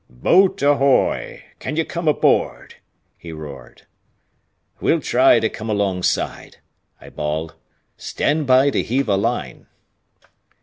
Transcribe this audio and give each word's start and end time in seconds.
"Boat 0.09 0.59
ahoy! 0.63 1.43
can 1.59 1.75
you 1.75 1.85
come 1.85 2.07
aboard?" 2.07 2.77
he 3.19 3.31
roared. 3.31 3.83
"We'll 4.79 4.99
try 4.99 5.39
to 5.39 5.47
come 5.47 5.69
alongside," 5.69 6.57
I 6.99 7.11
bawled. 7.11 7.53
"Stand 7.97 8.47
by 8.47 8.71
to 8.71 8.81
heave 8.81 9.07
a 9.09 9.15
line." 9.15 9.67